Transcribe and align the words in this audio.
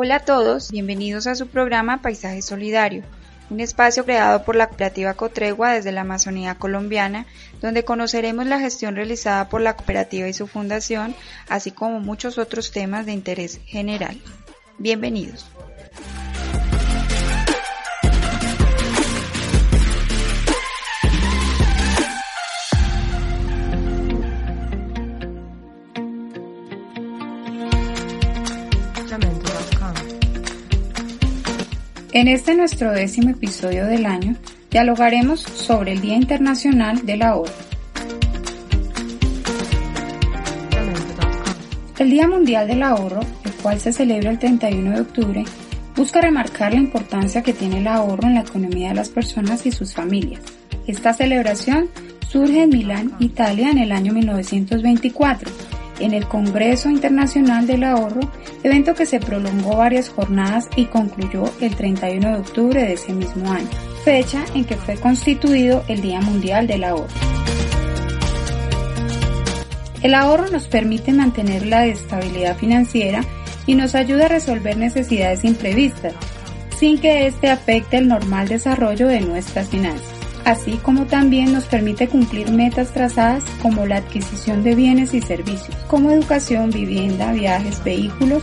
Hola 0.00 0.14
a 0.14 0.20
todos, 0.20 0.70
bienvenidos 0.70 1.26
a 1.26 1.34
su 1.34 1.48
programa 1.48 2.00
Paisaje 2.00 2.40
Solidario, 2.40 3.02
un 3.50 3.58
espacio 3.58 4.04
creado 4.04 4.44
por 4.44 4.54
la 4.54 4.68
cooperativa 4.68 5.14
Cotregua 5.14 5.72
desde 5.72 5.90
la 5.90 6.02
Amazonía 6.02 6.54
colombiana, 6.54 7.26
donde 7.60 7.84
conoceremos 7.84 8.46
la 8.46 8.60
gestión 8.60 8.94
realizada 8.94 9.48
por 9.48 9.60
la 9.60 9.74
cooperativa 9.74 10.28
y 10.28 10.32
su 10.32 10.46
fundación, 10.46 11.16
así 11.48 11.72
como 11.72 11.98
muchos 11.98 12.38
otros 12.38 12.70
temas 12.70 13.06
de 13.06 13.12
interés 13.12 13.58
general. 13.66 14.16
Bienvenidos. 14.78 15.46
En 32.12 32.26
este 32.26 32.54
nuestro 32.54 32.90
décimo 32.92 33.28
episodio 33.30 33.84
del 33.86 34.06
año, 34.06 34.34
dialogaremos 34.70 35.40
sobre 35.40 35.92
el 35.92 36.00
Día 36.00 36.16
Internacional 36.16 37.04
del 37.04 37.20
Ahorro. 37.20 37.52
El 41.98 42.10
Día 42.10 42.26
Mundial 42.26 42.66
del 42.66 42.82
Ahorro, 42.82 43.20
el 43.44 43.52
cual 43.62 43.78
se 43.78 43.92
celebra 43.92 44.30
el 44.30 44.38
31 44.38 44.92
de 44.92 45.00
octubre, 45.02 45.44
busca 45.96 46.22
remarcar 46.22 46.72
la 46.72 46.80
importancia 46.80 47.42
que 47.42 47.52
tiene 47.52 47.80
el 47.80 47.86
ahorro 47.86 48.26
en 48.26 48.34
la 48.34 48.40
economía 48.40 48.88
de 48.88 48.94
las 48.94 49.10
personas 49.10 49.66
y 49.66 49.70
sus 49.70 49.92
familias. 49.92 50.40
Esta 50.86 51.12
celebración 51.12 51.90
surge 52.26 52.62
en 52.62 52.70
Milán, 52.70 53.12
Italia, 53.18 53.70
en 53.70 53.78
el 53.78 53.92
año 53.92 54.14
1924 54.14 55.67
en 56.00 56.14
el 56.14 56.26
Congreso 56.26 56.90
Internacional 56.90 57.66
del 57.66 57.84
Ahorro, 57.84 58.20
evento 58.62 58.94
que 58.94 59.06
se 59.06 59.20
prolongó 59.20 59.76
varias 59.76 60.08
jornadas 60.08 60.68
y 60.76 60.86
concluyó 60.86 61.44
el 61.60 61.74
31 61.74 62.28
de 62.28 62.38
octubre 62.40 62.82
de 62.82 62.94
ese 62.94 63.12
mismo 63.12 63.50
año, 63.50 63.68
fecha 64.04 64.44
en 64.54 64.64
que 64.64 64.76
fue 64.76 64.96
constituido 64.96 65.84
el 65.88 66.00
Día 66.00 66.20
Mundial 66.20 66.66
del 66.66 66.84
Ahorro. 66.84 67.08
El 70.02 70.14
ahorro 70.14 70.48
nos 70.48 70.68
permite 70.68 71.12
mantener 71.12 71.66
la 71.66 71.86
estabilidad 71.86 72.56
financiera 72.56 73.24
y 73.66 73.74
nos 73.74 73.94
ayuda 73.94 74.26
a 74.26 74.28
resolver 74.28 74.76
necesidades 74.76 75.44
imprevistas, 75.44 76.14
sin 76.78 77.00
que 77.00 77.26
éste 77.26 77.50
afecte 77.50 77.96
el 77.96 78.08
normal 78.08 78.46
desarrollo 78.48 79.08
de 79.08 79.20
nuestras 79.20 79.68
finanzas 79.68 80.17
así 80.48 80.78
como 80.78 81.04
también 81.04 81.52
nos 81.52 81.64
permite 81.64 82.08
cumplir 82.08 82.50
metas 82.50 82.90
trazadas 82.92 83.44
como 83.60 83.84
la 83.84 83.98
adquisición 83.98 84.62
de 84.62 84.74
bienes 84.74 85.12
y 85.12 85.20
servicios, 85.20 85.76
como 85.88 86.10
educación, 86.10 86.70
vivienda, 86.70 87.32
viajes, 87.32 87.84
vehículos 87.84 88.42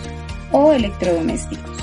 o 0.51 0.71
electrodomésticos. 0.71 1.75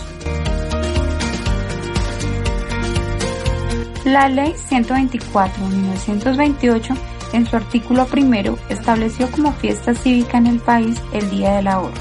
La 4.05 4.29
Ley 4.29 4.55
124-1928 4.71 6.97
en 7.33 7.47
su 7.47 7.57
artículo 7.57 8.07
primero 8.07 8.57
estableció 8.69 9.29
como 9.31 9.53
fiesta 9.53 9.93
cívica 9.93 10.39
en 10.39 10.47
el 10.47 10.61
país 10.61 11.01
el 11.13 11.29
Día 11.31 11.57
del 11.57 11.67
Ahorro. 11.67 12.01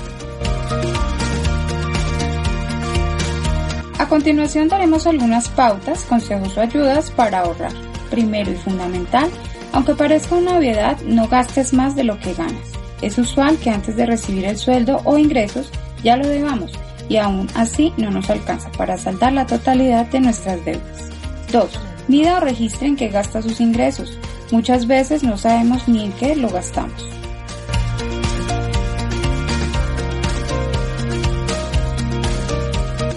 A 3.98 4.08
continuación 4.08 4.68
daremos 4.68 5.08
algunas 5.08 5.50
pautas, 5.50 6.04
consejos 6.04 6.56
o 6.58 6.62
ayudas 6.62 7.10
para 7.12 7.40
ahorrar 7.40 7.91
primero 8.12 8.52
y 8.52 8.56
fundamental, 8.56 9.32
aunque 9.74 9.96
parezca 9.96 10.36
una 10.36 10.60
obviedad, 10.60 11.00
no 11.04 11.28
gastes 11.28 11.74
más 11.74 11.96
de 11.96 12.04
lo 12.04 12.20
que 12.20 12.36
ganas. 12.36 12.72
Es 13.02 13.18
usual 13.18 13.58
que 13.58 13.72
antes 13.72 13.96
de 13.96 14.06
recibir 14.06 14.46
el 14.46 14.58
sueldo 14.58 15.02
o 15.06 15.18
ingresos 15.18 15.72
ya 16.04 16.18
lo 16.18 16.28
debamos 16.28 16.72
y 17.10 17.18
aún 17.18 17.48
así 17.56 17.92
no 17.98 18.12
nos 18.12 18.30
alcanza 18.30 18.72
para 18.74 18.98
saldar 18.98 19.34
la 19.34 19.46
totalidad 19.46 20.06
de 20.06 20.20
nuestras 20.20 20.64
deudas. 20.64 21.10
2. 21.52 21.80
Mida 22.08 22.38
o 22.38 22.40
registre 22.40 22.88
en 22.88 22.96
qué 22.96 23.10
gasta 23.10 23.42
sus 23.42 23.60
ingresos. 23.60 24.18
Muchas 24.52 24.86
veces 24.86 25.24
no 25.24 25.38
sabemos 25.38 25.88
ni 25.88 26.06
en 26.06 26.12
qué 26.14 26.36
lo 26.36 26.50
gastamos. 26.50 27.10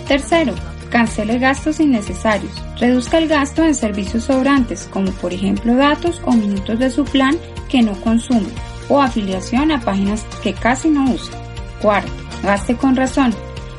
Tercero, 0.08 0.54
cancele 0.90 1.38
gastos 1.38 1.80
innecesarios. 1.80 2.52
Reduzca 2.84 3.16
el 3.16 3.28
gasto 3.28 3.64
en 3.64 3.74
servicios 3.74 4.24
sobrantes, 4.24 4.86
como 4.92 5.10
por 5.12 5.32
ejemplo 5.32 5.74
datos 5.74 6.20
o 6.26 6.32
minutos 6.32 6.78
de 6.78 6.90
su 6.90 7.02
plan 7.06 7.34
que 7.66 7.80
no 7.80 7.94
consume, 8.02 8.50
o 8.90 9.00
afiliación 9.00 9.72
a 9.72 9.80
páginas 9.80 10.26
que 10.42 10.52
casi 10.52 10.90
no 10.90 11.10
usa. 11.10 11.34
Cuarto, 11.80 12.12
gaste 12.42 12.76
con 12.76 12.94
razón. 12.94 13.34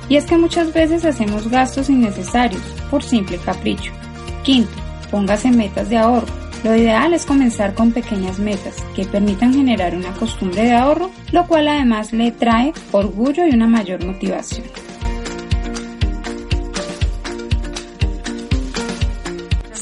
Y 0.10 0.16
es 0.16 0.26
que 0.26 0.40
muchas 0.40 0.74
veces 0.74 1.06
hacemos 1.06 1.48
gastos 1.52 1.92
innecesarios 1.92 2.64
por 2.90 3.04
simple 3.04 3.38
capricho. 3.38 3.92
Quinto, 4.42 4.74
póngase 5.12 5.52
metas 5.52 5.88
de 5.90 5.98
ahorro. 5.98 6.34
Lo 6.64 6.76
ideal 6.76 7.14
es 7.14 7.28
comenzar 7.28 7.76
con 7.76 7.92
pequeñas 7.92 8.40
metas 8.40 8.74
que 8.96 9.06
permitan 9.06 9.54
generar 9.54 9.96
una 9.96 10.14
costumbre 10.14 10.64
de 10.64 10.74
ahorro, 10.74 11.12
lo 11.32 11.46
cual 11.46 11.68
además 11.68 12.12
le 12.12 12.32
trae 12.32 12.74
orgullo 12.92 13.46
y 13.46 13.52
una 13.52 13.68
mayor 13.68 14.04
motivación. 14.04 14.66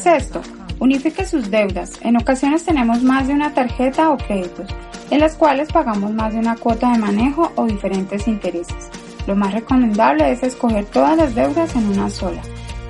Sexto, 0.03 0.41
unifique 0.81 1.25
sus 1.25 1.49
deudas. 1.49 1.93
En 2.01 2.17
ocasiones 2.17 2.65
tenemos 2.65 3.01
más 3.03 3.25
de 3.25 3.33
una 3.33 3.53
tarjeta 3.53 4.09
o 4.09 4.17
créditos, 4.17 4.69
en 5.09 5.21
las 5.21 5.35
cuales 5.35 5.71
pagamos 5.71 6.11
más 6.11 6.33
de 6.33 6.39
una 6.39 6.57
cuota 6.57 6.91
de 6.91 6.97
manejo 6.97 7.53
o 7.55 7.65
diferentes 7.67 8.27
intereses. 8.27 8.89
Lo 9.27 9.37
más 9.37 9.53
recomendable 9.53 10.29
es 10.29 10.43
escoger 10.43 10.83
todas 10.87 11.15
las 11.15 11.33
deudas 11.35 11.73
en 11.77 11.87
una 11.87 12.09
sola, 12.09 12.41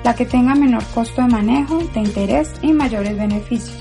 la 0.02 0.16
que 0.16 0.26
tenga 0.26 0.56
menor 0.56 0.82
costo 0.92 1.22
de 1.22 1.28
manejo, 1.28 1.78
de 1.94 2.00
interés 2.00 2.52
y 2.62 2.72
mayores 2.72 3.16
beneficios. 3.16 3.78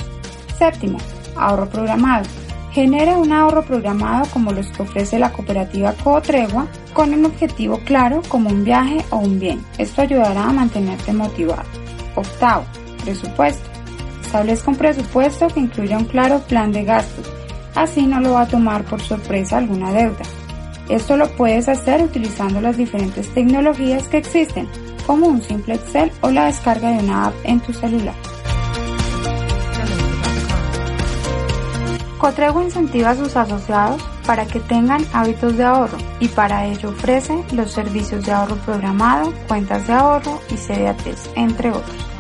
Séptimo, 0.59 0.99
ahorro 1.35 1.67
programado. 1.67 2.25
Genere 2.71 3.15
un 3.15 3.33
ahorro 3.33 3.63
programado 3.65 4.27
como 4.31 4.51
los 4.51 4.67
que 4.67 4.83
ofrece 4.83 5.17
la 5.17 5.31
cooperativa 5.31 5.93
Cotregua 6.03 6.67
con 6.93 7.11
un 7.11 7.25
objetivo 7.25 7.79
claro 7.79 8.21
como 8.29 8.51
un 8.51 8.63
viaje 8.63 9.03
o 9.09 9.17
un 9.17 9.39
bien. 9.39 9.65
Esto 9.79 10.03
ayudará 10.03 10.43
a 10.43 10.53
mantenerte 10.53 11.13
motivado. 11.13 11.63
Octavo, 12.15 12.63
presupuesto. 13.03 13.69
Establezca 14.23 14.71
un 14.71 14.77
presupuesto 14.77 15.47
que 15.47 15.59
incluya 15.59 15.97
un 15.97 16.05
claro 16.05 16.39
plan 16.39 16.71
de 16.71 16.83
gastos. 16.83 17.29
Así 17.75 18.05
no 18.07 18.19
lo 18.19 18.33
va 18.33 18.41
a 18.41 18.47
tomar 18.47 18.83
por 18.83 19.01
sorpresa 19.01 19.57
alguna 19.57 19.91
deuda. 19.91 20.23
Esto 20.89 21.17
lo 21.17 21.29
puedes 21.35 21.69
hacer 21.69 22.01
utilizando 22.01 22.59
las 22.61 22.77
diferentes 22.77 23.33
tecnologías 23.33 24.07
que 24.07 24.17
existen, 24.17 24.67
como 25.07 25.27
un 25.27 25.41
simple 25.41 25.75
Excel 25.75 26.11
o 26.21 26.29
la 26.29 26.45
descarga 26.45 26.91
de 26.91 27.03
una 27.03 27.27
app 27.27 27.33
en 27.43 27.59
tu 27.59 27.73
celular. 27.73 28.15
Cotrego 32.17 32.61
incentiva 32.61 33.09
a 33.09 33.15
sus 33.15 33.35
asociados 33.35 34.01
para 34.25 34.45
que 34.45 34.61
tengan 34.61 35.05
hábitos 35.11 35.57
de 35.57 35.63
ahorro 35.65 35.97
y 36.19 36.29
para 36.29 36.65
ello 36.67 36.89
ofrece 36.89 37.43
los 37.51 37.71
servicios 37.71 38.25
de 38.25 38.31
ahorro 38.31 38.55
programado, 38.57 39.33
cuentas 39.47 39.85
de 39.87 39.93
ahorro 39.93 40.39
y 40.49 40.55
CDATs, 40.55 41.29
entre 41.35 41.71
otros. 41.71 42.12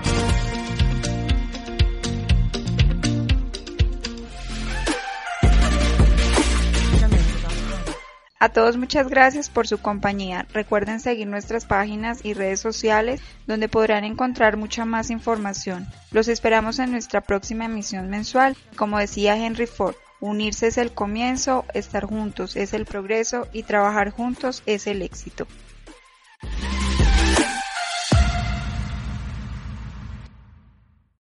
A 8.43 8.49
todos 8.49 8.75
muchas 8.75 9.07
gracias 9.07 9.49
por 9.49 9.69
su 9.69 9.77
compañía. 9.77 10.45
Recuerden 10.51 10.99
seguir 10.99 11.27
nuestras 11.27 11.63
páginas 11.63 12.25
y 12.25 12.33
redes 12.33 12.59
sociales 12.59 13.21
donde 13.47 13.69
podrán 13.69 14.03
encontrar 14.03 14.57
mucha 14.57 14.83
más 14.83 15.11
información. 15.11 15.87
Los 16.11 16.27
esperamos 16.27 16.77
en 16.79 16.91
nuestra 16.91 17.21
próxima 17.21 17.63
emisión 17.63 18.09
mensual. 18.09 18.57
Como 18.75 18.99
decía 18.99 19.37
Henry 19.37 19.65
Ford, 19.65 19.95
unirse 20.19 20.67
es 20.67 20.77
el 20.77 20.91
comienzo, 20.91 21.63
estar 21.73 22.03
juntos 22.03 22.57
es 22.57 22.73
el 22.73 22.85
progreso 22.85 23.47
y 23.53 23.63
trabajar 23.63 24.09
juntos 24.09 24.61
es 24.65 24.87
el 24.87 25.03
éxito. 25.03 25.47